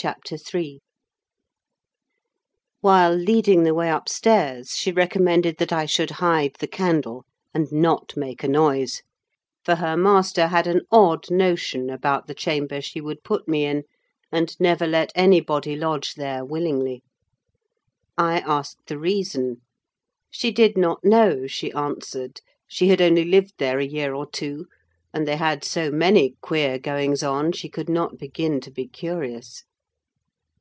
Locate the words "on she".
27.24-27.68